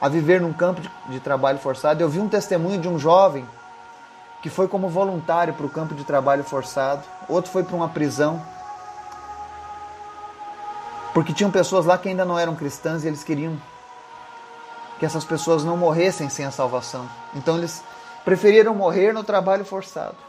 a 0.00 0.08
viver 0.08 0.40
num 0.40 0.52
campo 0.52 0.80
de, 1.08 1.20
trabalho 1.20 1.58
forçado. 1.58 2.02
Eu 2.02 2.08
vi 2.08 2.18
um 2.18 2.28
testemunho 2.28 2.80
de 2.80 2.88
um 2.88 2.98
jovem 2.98 3.46
que 4.42 4.48
foi 4.48 4.68
como 4.68 4.88
voluntário 4.88 5.52
para 5.52 5.66
o 5.66 5.70
campo 5.70 5.94
de 5.94 6.04
trabalho 6.04 6.44
forçado, 6.44 7.02
outro 7.28 7.50
foi 7.50 7.64
para 7.64 7.74
uma 7.74 7.88
prisão, 7.88 8.40
porque 11.12 11.32
tinham 11.32 11.50
pessoas 11.50 11.84
lá 11.84 11.98
que 11.98 12.08
ainda 12.08 12.24
não 12.24 12.38
eram 12.38 12.54
cristãs 12.54 13.02
e 13.02 13.08
eles 13.08 13.24
queriam 13.24 13.60
que 14.98 15.04
essas 15.04 15.24
pessoas 15.24 15.64
não 15.64 15.76
morressem 15.76 16.28
sem 16.28 16.44
a 16.44 16.50
salvação. 16.50 17.08
Então 17.34 17.56
eles 17.56 17.82
preferiram 18.24 18.74
morrer 18.74 19.12
no 19.12 19.24
trabalho 19.24 19.64
forçado. 19.64 20.27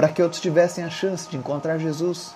Para 0.00 0.08
que 0.08 0.22
outros 0.22 0.40
tivessem 0.40 0.82
a 0.82 0.88
chance 0.88 1.28
de 1.28 1.36
encontrar 1.36 1.76
Jesus. 1.76 2.34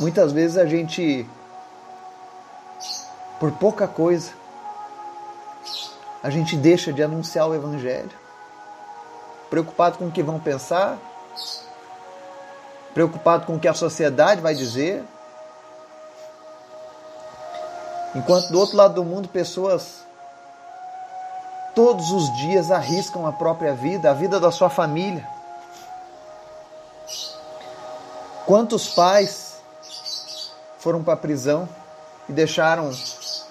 Muitas 0.00 0.32
vezes 0.32 0.56
a 0.56 0.64
gente, 0.64 1.28
por 3.38 3.52
pouca 3.52 3.86
coisa, 3.86 4.32
a 6.22 6.30
gente 6.30 6.56
deixa 6.56 6.90
de 6.90 7.02
anunciar 7.02 7.46
o 7.46 7.54
Evangelho, 7.54 8.08
preocupado 9.50 9.98
com 9.98 10.06
o 10.06 10.10
que 10.10 10.22
vão 10.22 10.40
pensar, 10.40 10.96
preocupado 12.94 13.44
com 13.44 13.56
o 13.56 13.60
que 13.60 13.68
a 13.68 13.74
sociedade 13.74 14.40
vai 14.40 14.54
dizer, 14.54 15.04
enquanto 18.14 18.48
do 18.48 18.58
outro 18.58 18.74
lado 18.74 18.94
do 18.94 19.04
mundo 19.04 19.28
pessoas 19.28 20.02
todos 21.74 22.12
os 22.12 22.32
dias 22.36 22.70
arriscam 22.70 23.26
a 23.26 23.32
própria 23.32 23.74
vida, 23.74 24.10
a 24.10 24.14
vida 24.14 24.38
da 24.38 24.50
sua 24.50 24.70
família. 24.70 25.26
Quantos 28.46 28.88
pais 28.88 29.54
foram 30.78 31.02
para 31.02 31.14
a 31.14 31.16
prisão 31.16 31.68
e 32.28 32.32
deixaram 32.32 32.90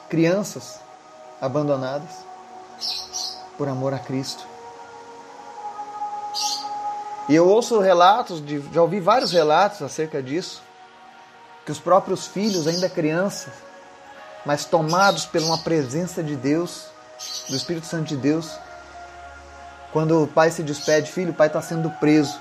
crianças 0.08 0.80
abandonadas 1.42 2.10
por 3.58 3.68
amor 3.68 3.94
a 3.94 4.00
Cristo? 4.00 4.46
E 7.28 7.36
eu 7.36 7.48
ouço 7.48 7.80
relatos, 7.80 8.46
de, 8.46 8.60
já 8.74 8.82
ouvi 8.82 9.00
vários 9.00 9.32
relatos 9.32 9.82
acerca 9.82 10.22
disso, 10.22 10.62
que 11.66 11.72
os 11.72 11.80
próprios 11.80 12.28
filhos, 12.28 12.68
ainda 12.68 12.90
crianças, 12.90 13.54
mas 14.46 14.66
tomados 14.66 15.26
por 15.26 15.42
uma 15.42 15.58
presença 15.58 16.22
de 16.22 16.36
Deus, 16.36 16.93
do 17.50 17.56
Espírito 17.56 17.86
Santo 17.86 18.08
de 18.08 18.18
Deus. 18.18 18.58
Quando 19.92 20.24
o 20.24 20.28
pai 20.28 20.50
se 20.50 20.64
despede, 20.64 21.12
filho, 21.12 21.32
o 21.32 21.36
pai 21.36 21.48
está 21.48 21.62
sendo 21.62 21.90
preso 21.92 22.40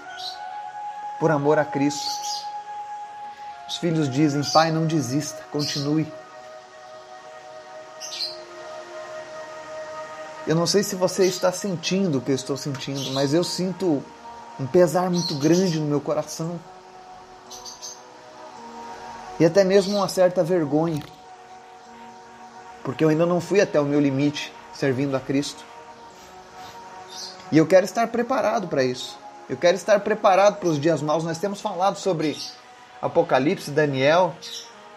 por 1.21 1.31
amor 1.31 1.59
a 1.59 1.65
Cristo. 1.65 2.11
Os 3.69 3.77
filhos 3.77 4.11
dizem, 4.11 4.43
pai, 4.53 4.71
não 4.71 4.87
desista, 4.87 5.43
continue. 5.51 6.11
Eu 10.47 10.57
não 10.57 10.67
sei 10.67 10.83
se 10.83 10.97
você 10.97 11.27
está 11.27 11.53
sentindo 11.53 12.19
o 12.19 12.21
que 12.21 12.31
eu 12.31 12.35
estou 12.35 12.57
sentindo, 12.57 13.13
mas 13.13 13.33
eu 13.33 13.45
sinto 13.45 14.03
um 14.59 14.67
pesar 14.67 15.11
muito 15.11 15.35
grande 15.37 15.79
no 15.79 15.87
meu 15.87 16.01
coração. 16.01 16.59
E 19.39 19.45
até 19.45 19.63
mesmo 19.63 19.97
uma 19.97 20.09
certa 20.09 20.43
vergonha. 20.43 21.03
Porque 22.83 23.05
eu 23.05 23.09
ainda 23.09 23.25
não 23.25 23.41
fui 23.41 23.61
até 23.61 23.81
o 23.81 23.85
meu 23.85 24.01
limite 24.01 24.53
servindo 24.73 25.17
a 25.17 25.21
Cristo. 25.21 25.65
E 27.51 27.59
eu 27.59 27.67
quero 27.67 27.85
estar 27.85 28.07
preparado 28.09 28.69
para 28.69 28.83
isso. 28.83 29.19
Eu 29.49 29.57
quero 29.57 29.77
estar 29.77 30.01
preparado 30.01 30.57
para 30.57 30.69
os 30.69 30.81
dias 30.81 31.03
maus. 31.03 31.25
Nós 31.25 31.39
temos 31.39 31.61
falado 31.61 31.99
sobre 31.99 32.37
Apocalipse, 33.01 33.71
Daniel, 33.71 34.35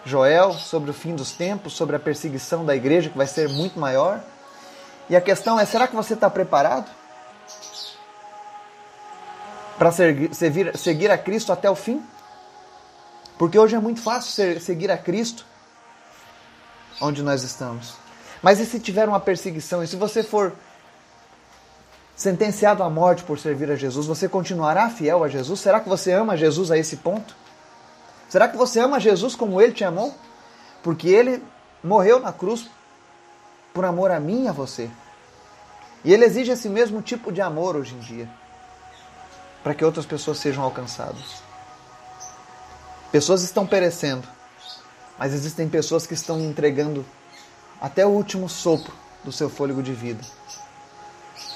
Joel, 0.05 0.53
sobre 0.53 0.91
o 0.91 0.93
fim 0.93 1.15
dos 1.15 1.31
tempos, 1.31 1.73
sobre 1.73 1.95
a 1.95 1.99
perseguição 1.99 2.63
da 2.63 2.75
igreja 2.75 3.09
que 3.09 3.17
vai 3.17 3.27
ser 3.27 3.49
muito 3.49 3.79
maior. 3.79 4.23
E 5.09 5.15
a 5.15 5.21
questão 5.21 5.59
é: 5.59 5.65
será 5.65 5.87
que 5.87 5.95
você 5.95 6.13
está 6.13 6.29
preparado 6.29 6.89
para 9.77 9.91
seguir, 9.91 10.77
seguir 10.77 11.11
a 11.11 11.17
Cristo 11.17 11.51
até 11.51 11.69
o 11.69 11.75
fim? 11.75 12.01
Porque 13.37 13.59
hoje 13.59 13.75
é 13.75 13.79
muito 13.79 14.01
fácil 14.01 14.61
seguir 14.61 14.89
a 14.89 14.97
Cristo 14.97 15.45
onde 17.01 17.21
nós 17.21 17.43
estamos. 17.43 18.04
Mas 18.41 18.59
e 18.59 18.65
se 18.65 18.79
tiver 18.79 19.07
uma 19.07 19.19
perseguição? 19.19 19.83
E 19.83 19.87
se 19.87 19.95
você 19.95 20.23
for 20.23 20.53
sentenciado 22.15 22.81
à 22.81 22.89
morte 22.89 23.23
por 23.23 23.37
servir 23.37 23.69
a 23.69 23.75
Jesus, 23.75 24.05
você 24.05 24.29
continuará 24.29 24.89
fiel 24.89 25.23
a 25.23 25.27
Jesus? 25.27 25.59
Será 25.59 25.79
que 25.79 25.89
você 25.89 26.13
ama 26.13 26.37
Jesus 26.37 26.71
a 26.71 26.77
esse 26.77 26.97
ponto? 26.97 27.35
Será 28.29 28.47
que 28.47 28.57
você 28.57 28.79
ama 28.79 28.99
Jesus 28.99 29.35
como 29.35 29.61
ele 29.61 29.73
te 29.73 29.83
amou? 29.83 30.13
Porque 30.81 31.09
ele 31.09 31.43
morreu 31.83 32.19
na 32.19 32.31
cruz 32.31 32.69
por 33.73 33.85
amor 33.85 34.11
a 34.11 34.19
mim 34.19 34.45
e 34.45 34.47
a 34.47 34.51
você. 34.51 34.89
E 36.03 36.13
ele 36.13 36.25
exige 36.25 36.51
esse 36.51 36.69
mesmo 36.69 37.01
tipo 37.01 37.31
de 37.31 37.41
amor 37.41 37.75
hoje 37.75 37.95
em 37.95 37.99
dia, 37.99 38.29
para 39.63 39.73
que 39.73 39.83
outras 39.83 40.05
pessoas 40.05 40.37
sejam 40.37 40.63
alcançadas. 40.63 41.43
Pessoas 43.11 43.43
estão 43.43 43.65
perecendo, 43.65 44.27
mas 45.17 45.33
existem 45.33 45.67
pessoas 45.67 46.05
que 46.05 46.13
estão 46.13 46.39
entregando 46.39 47.05
até 47.79 48.05
o 48.05 48.09
último 48.09 48.47
sopro 48.47 48.93
do 49.23 49.31
seu 49.31 49.49
fôlego 49.49 49.81
de 49.81 49.93
vida, 49.93 50.23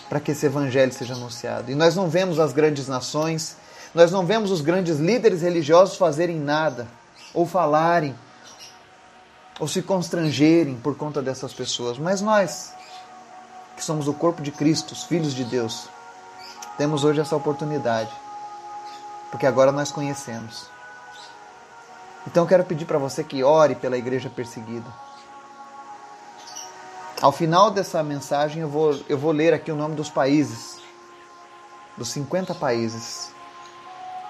para 0.09 0.19
que 0.19 0.31
esse 0.31 0.45
evangelho 0.45 0.91
seja 0.91 1.13
anunciado. 1.13 1.71
E 1.71 1.75
nós 1.75 1.95
não 1.95 2.09
vemos 2.09 2.39
as 2.39 2.51
grandes 2.51 2.87
nações, 2.87 3.55
nós 3.93 4.11
não 4.11 4.25
vemos 4.25 4.51
os 4.51 4.61
grandes 4.61 4.97
líderes 4.97 5.41
religiosos 5.41 5.97
fazerem 5.97 6.39
nada, 6.39 6.87
ou 7.33 7.45
falarem, 7.45 8.15
ou 9.59 9.67
se 9.67 9.81
constrangerem 9.81 10.75
por 10.75 10.95
conta 10.95 11.21
dessas 11.21 11.53
pessoas, 11.53 11.97
mas 11.97 12.21
nós, 12.21 12.73
que 13.75 13.83
somos 13.83 14.07
o 14.07 14.13
corpo 14.13 14.41
de 14.41 14.51
Cristo, 14.51 14.93
os 14.93 15.03
filhos 15.03 15.33
de 15.33 15.43
Deus, 15.43 15.87
temos 16.77 17.03
hoje 17.03 17.19
essa 17.19 17.35
oportunidade, 17.35 18.11
porque 19.29 19.45
agora 19.45 19.71
nós 19.71 19.91
conhecemos. 19.91 20.67
Então 22.25 22.43
eu 22.43 22.47
quero 22.47 22.63
pedir 22.63 22.85
para 22.85 22.97
você 22.97 23.23
que 23.23 23.43
ore 23.43 23.75
pela 23.75 23.97
igreja 23.97 24.29
perseguida 24.29 25.08
ao 27.21 27.31
final 27.31 27.69
dessa 27.71 28.01
mensagem, 28.01 28.61
eu 28.61 28.69
vou, 28.69 28.99
eu 29.09 29.17
vou 29.17 29.31
ler 29.31 29.53
aqui 29.53 29.71
o 29.71 29.75
nome 29.75 29.95
dos 29.95 30.09
países, 30.09 30.77
dos 31.97 32.09
50 32.09 32.55
países 32.55 33.31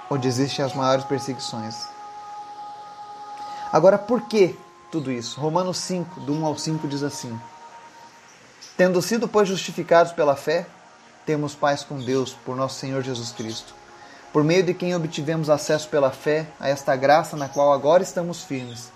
onde 0.09 0.27
existem 0.27 0.65
as 0.65 0.73
maiores 0.73 1.05
perseguições. 1.05 1.75
Agora, 3.71 3.97
por 3.97 4.21
que 4.21 4.57
tudo 4.91 5.11
isso? 5.11 5.39
Romanos 5.39 5.77
5, 5.77 6.21
do 6.21 6.33
1 6.33 6.45
ao 6.45 6.57
5 6.57 6.87
diz 6.87 7.03
assim: 7.03 7.39
Tendo 8.75 9.01
sido, 9.01 9.27
pois, 9.27 9.47
justificados 9.47 10.11
pela 10.11 10.35
fé, 10.35 10.65
temos 11.25 11.53
paz 11.53 11.83
com 11.83 11.99
Deus 11.99 12.33
por 12.43 12.55
nosso 12.55 12.79
Senhor 12.79 13.03
Jesus 13.03 13.31
Cristo, 13.31 13.75
por 14.33 14.43
meio 14.43 14.63
de 14.63 14.73
quem 14.73 14.95
obtivemos 14.95 15.49
acesso 15.49 15.87
pela 15.89 16.09
fé 16.09 16.47
a 16.59 16.67
esta 16.67 16.95
graça 16.95 17.37
na 17.37 17.47
qual 17.47 17.71
agora 17.71 18.01
estamos 18.01 18.43
firmes 18.43 18.91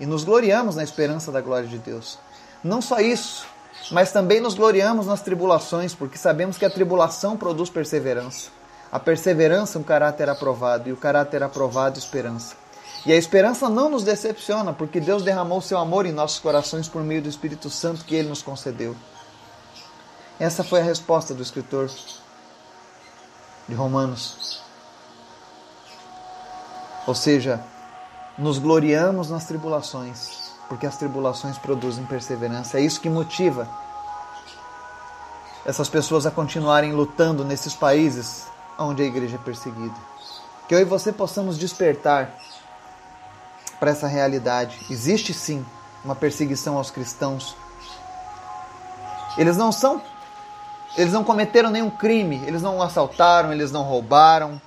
e 0.00 0.06
nos 0.06 0.24
gloriamos 0.24 0.76
na 0.76 0.82
esperança 0.82 1.30
da 1.30 1.42
glória 1.42 1.68
de 1.68 1.78
Deus. 1.78 2.18
Não 2.64 2.80
só 2.80 2.98
isso, 2.98 3.46
mas 3.90 4.10
também 4.10 4.40
nos 4.40 4.54
gloriamos 4.54 5.06
nas 5.06 5.20
tribulações, 5.20 5.94
porque 5.94 6.16
sabemos 6.16 6.56
que 6.56 6.64
a 6.64 6.70
tribulação 6.70 7.36
produz 7.36 7.68
perseverança. 7.68 8.48
A 8.90 8.98
perseverança, 8.98 9.78
um 9.78 9.82
caráter 9.82 10.30
aprovado, 10.30 10.88
e 10.88 10.92
o 10.92 10.96
caráter 10.96 11.42
aprovado, 11.42 11.98
esperança. 11.98 12.56
E 13.04 13.12
a 13.12 13.16
esperança 13.16 13.68
não 13.68 13.90
nos 13.90 14.02
decepciona, 14.02 14.72
porque 14.72 14.98
Deus 14.98 15.22
derramou 15.22 15.60
seu 15.60 15.76
amor 15.76 16.06
em 16.06 16.12
nossos 16.12 16.38
corações 16.38 16.88
por 16.88 17.02
meio 17.02 17.20
do 17.20 17.28
Espírito 17.28 17.68
Santo 17.68 18.02
que 18.02 18.14
ele 18.14 18.30
nos 18.30 18.42
concedeu. 18.42 18.96
Essa 20.40 20.64
foi 20.64 20.80
a 20.80 20.84
resposta 20.84 21.34
do 21.34 21.42
escritor 21.42 21.90
de 23.68 23.74
Romanos. 23.74 24.62
Ou 27.06 27.14
seja, 27.14 27.62
nos 28.38 28.56
gloriamos 28.56 29.28
nas 29.28 29.44
tribulações 29.44 30.43
porque 30.68 30.86
as 30.86 30.96
tribulações 30.96 31.58
produzem 31.58 32.04
perseverança. 32.04 32.78
É 32.78 32.82
isso 32.82 33.00
que 33.00 33.08
motiva 33.08 33.68
essas 35.64 35.88
pessoas 35.88 36.26
a 36.26 36.30
continuarem 36.30 36.92
lutando 36.92 37.44
nesses 37.44 37.74
países 37.74 38.46
onde 38.78 39.02
a 39.02 39.06
igreja 39.06 39.36
é 39.36 39.38
perseguida. 39.38 39.94
Que 40.68 40.74
eu 40.74 40.80
e 40.80 40.84
você 40.84 41.12
possamos 41.12 41.58
despertar 41.58 42.34
para 43.78 43.90
essa 43.90 44.06
realidade. 44.06 44.78
Existe 44.90 45.32
sim 45.32 45.64
uma 46.04 46.14
perseguição 46.14 46.76
aos 46.76 46.90
cristãos. 46.90 47.56
Eles 49.36 49.56
não 49.56 49.72
são 49.72 50.00
eles 50.96 51.12
não 51.12 51.24
cometeram 51.24 51.70
nenhum 51.70 51.90
crime, 51.90 52.40
eles 52.46 52.62
não 52.62 52.80
assaltaram, 52.80 53.52
eles 53.52 53.72
não 53.72 53.82
roubaram, 53.82 54.60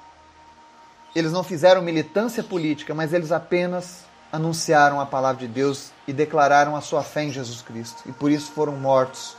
eles 1.16 1.32
não 1.32 1.42
fizeram 1.42 1.82
militância 1.82 2.44
política, 2.44 2.94
mas 2.94 3.14
eles 3.14 3.32
apenas 3.32 4.04
anunciaram 4.32 5.00
a 5.00 5.06
palavra 5.06 5.48
de 5.48 5.48
Deus 5.48 5.92
e 6.08 6.14
declararam 6.14 6.76
a 6.76 6.82
sua 6.82 7.04
fé 7.04 7.24
em 7.24 7.32
Jesus 7.32 7.62
Cristo. 7.62 8.04
E 8.06 8.12
por 8.12 8.32
isso 8.32 8.52
foram 8.52 8.74
mortos, 8.74 9.36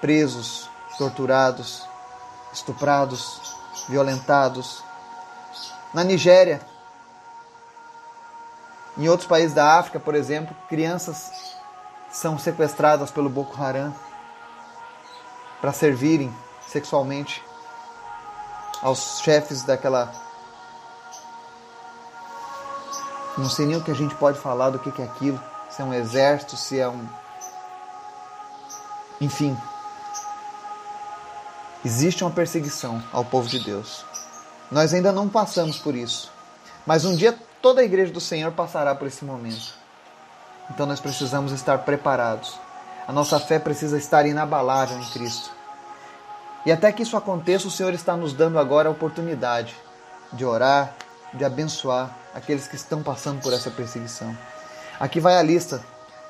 presos, 0.00 0.68
torturados, 0.96 1.86
estuprados, 2.52 3.54
violentados. 3.88 4.82
Na 5.92 6.04
Nigéria, 6.04 6.60
em 8.96 9.08
outros 9.08 9.28
países 9.28 9.54
da 9.54 9.78
África, 9.78 10.00
por 10.00 10.14
exemplo, 10.14 10.54
crianças 10.68 11.56
são 12.10 12.38
sequestradas 12.38 13.10
pelo 13.10 13.28
Boko 13.28 13.62
Haram 13.62 13.94
para 15.60 15.72
servirem 15.72 16.34
sexualmente 16.66 17.42
aos 18.82 19.20
chefes 19.20 19.62
daquela 19.62 20.12
Não 23.38 23.48
sei 23.48 23.66
nem 23.66 23.76
o 23.76 23.82
que 23.82 23.90
a 23.90 23.94
gente 23.94 24.14
pode 24.14 24.38
falar 24.38 24.70
do 24.70 24.78
que 24.78 25.00
é 25.00 25.04
aquilo. 25.04 25.40
Se 25.70 25.82
é 25.82 25.84
um 25.84 25.94
exército, 25.94 26.56
se 26.56 26.78
é 26.78 26.88
um. 26.88 27.06
Enfim. 29.20 29.56
Existe 31.84 32.24
uma 32.24 32.30
perseguição 32.30 33.02
ao 33.12 33.24
povo 33.24 33.48
de 33.48 33.60
Deus. 33.60 34.04
Nós 34.70 34.92
ainda 34.92 35.12
não 35.12 35.28
passamos 35.28 35.78
por 35.78 35.94
isso. 35.94 36.30
Mas 36.86 37.04
um 37.04 37.14
dia 37.14 37.38
Toda 37.62 37.82
a 37.82 37.84
igreja 37.84 38.10
do 38.10 38.20
Senhor 38.20 38.52
passará 38.52 38.94
por 38.94 39.06
esse 39.06 39.22
momento. 39.22 39.74
Então 40.70 40.86
nós 40.86 40.98
precisamos 40.98 41.52
estar 41.52 41.78
preparados. 41.80 42.58
A 43.06 43.12
nossa 43.12 43.38
fé 43.38 43.58
precisa 43.58 43.98
estar 43.98 44.24
inabalável 44.24 44.98
em 44.98 45.04
Cristo. 45.10 45.50
E 46.64 46.72
até 46.72 46.90
que 46.90 47.02
isso 47.02 47.18
aconteça, 47.18 47.68
o 47.68 47.70
Senhor 47.70 47.92
está 47.92 48.16
nos 48.16 48.32
dando 48.32 48.58
agora 48.58 48.88
a 48.88 48.92
oportunidade 48.92 49.76
de 50.32 50.44
orar, 50.44 50.94
de 51.34 51.44
abençoar 51.44 52.16
aqueles 52.34 52.68
que 52.68 52.76
estão 52.76 53.02
passando 53.02 53.40
por 53.40 53.52
essa 53.52 53.70
perseguição. 53.70 54.36
Aqui 54.98 55.20
vai 55.20 55.36
a 55.36 55.42
lista 55.42 55.82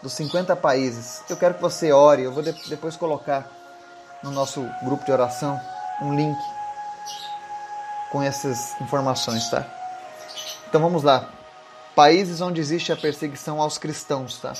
dos 0.03 0.13
50 0.15 0.57
países. 0.57 1.23
Eu 1.29 1.37
quero 1.37 1.55
que 1.55 1.61
você 1.61 1.93
ore, 1.93 2.23
eu 2.23 2.33
vou 2.33 2.43
depois 2.43 2.97
colocar 2.97 3.47
no 4.23 4.31
nosso 4.31 4.67
grupo 4.85 5.05
de 5.05 5.13
oração 5.13 5.61
um 6.01 6.15
link 6.15 6.39
com 8.11 8.23
essas 8.23 8.81
informações, 8.81 9.49
tá? 9.51 9.65
Então 10.69 10.81
vamos 10.81 11.03
lá. 11.03 11.29
Países 11.95 12.41
onde 12.41 12.61
existe 12.61 12.93
a 12.93 12.97
perseguição 12.97 13.61
aos 13.61 13.79
cristãos, 13.79 14.39
tá? 14.39 14.53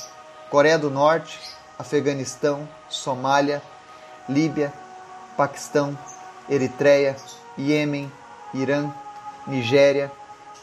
Coreia 0.49 0.77
do 0.77 0.89
Norte, 0.89 1.39
Afeganistão, 1.79 2.67
Somália, 2.89 3.61
Líbia, 4.27 4.71
Paquistão, 5.35 5.97
Eritreia, 6.49 7.15
Iêmen, 7.57 8.11
Irã, 8.53 8.91
Nigéria, 9.47 10.11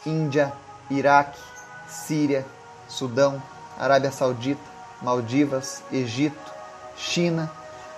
Índia, 0.05 0.53
Iraque, 0.89 1.39
Síria, 1.87 2.45
Sudão, 2.87 3.41
Arábia 3.77 4.11
Saudita, 4.11 4.61
Maldivas, 5.01 5.83
Egito, 5.91 6.51
China, 6.95 7.49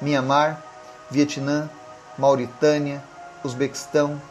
Mianmar, 0.02 0.62
Vietnã, 1.10 1.70
Mauritânia, 2.18 3.04
Uzbequistão, 3.44 4.22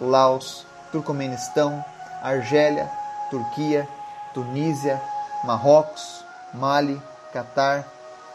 Laos, 0.00 0.66
Turcomenistão, 0.92 1.84
Argélia, 2.22 2.90
Turquia, 3.30 3.88
Tunísia, 4.32 5.00
Marrocos, 5.44 6.24
Mali, 6.54 7.00
Catar, 7.32 7.86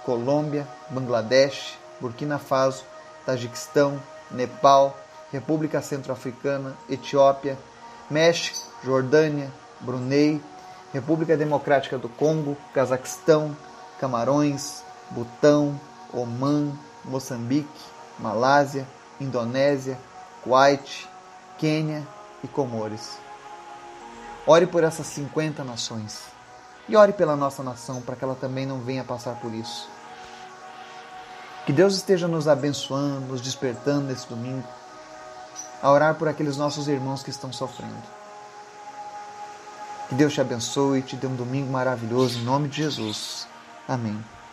Colômbia, 0.05 0.67
Bangladesh, 0.89 1.77
Burkina 1.99 2.37
Faso, 2.37 2.83
Tajiquistão, 3.25 3.99
Nepal, 4.29 4.95
República 5.31 5.81
Centro-Africana, 5.81 6.75
Etiópia, 6.89 7.57
México, 8.09 8.59
Jordânia, 8.83 9.51
Brunei, 9.79 10.41
República 10.93 11.35
Democrática 11.35 11.97
do 11.97 12.07
Congo, 12.07 12.57
Cazaquistão, 12.73 13.55
Camarões, 13.99 14.83
Butão, 15.09 15.79
Omã, 16.13 16.71
Moçambique, 17.03 17.83
Malásia, 18.17 18.87
Indonésia, 19.19 19.97
Kuwait, 20.43 21.09
Quênia 21.57 22.07
e 22.43 22.47
Comores. 22.47 23.17
Ore 24.47 24.67
por 24.67 24.83
essas 24.83 25.07
50 25.07 25.63
nações. 25.63 26.21
E 26.87 26.95
ore 26.95 27.13
pela 27.13 27.35
nossa 27.35 27.63
nação 27.63 28.01
para 28.01 28.15
que 28.15 28.23
ela 28.23 28.35
também 28.35 28.65
não 28.65 28.79
venha 28.79 29.03
passar 29.03 29.35
por 29.35 29.53
isso. 29.53 29.89
Que 31.65 31.73
Deus 31.73 31.95
esteja 31.95 32.27
nos 32.27 32.47
abençoando, 32.47 33.21
nos 33.21 33.41
despertando 33.41 34.05
nesse 34.05 34.27
domingo, 34.27 34.67
a 35.81 35.91
orar 35.91 36.13
por 36.13 36.27
aqueles 36.27 36.57
nossos 36.57 36.87
irmãos 36.87 37.23
que 37.23 37.31
estão 37.31 37.51
sofrendo. 37.51 38.24
Que 40.09 40.15
Deus 40.15 40.33
te 40.33 40.41
abençoe 40.41 40.99
e 40.99 41.01
te 41.01 41.15
dê 41.15 41.27
um 41.27 41.35
domingo 41.35 41.71
maravilhoso 41.71 42.39
em 42.39 42.43
nome 42.43 42.67
de 42.67 42.77
Jesus. 42.77 43.47
Amém. 43.87 44.34